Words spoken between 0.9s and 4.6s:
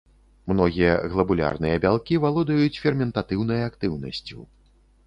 глабулярныя бялкі валодаюць ферментатыўнай актыўнасцю.